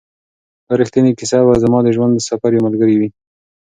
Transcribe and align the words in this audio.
دا 0.67 0.73
ریښتینې 0.81 1.11
کیسه 1.19 1.37
به 1.47 1.53
زما 1.63 1.79
د 1.83 1.87
ژوند 1.95 2.11
د 2.15 2.19
سفر 2.29 2.49
یو 2.53 2.65
ملګری 2.65 2.95
وي. 2.97 3.09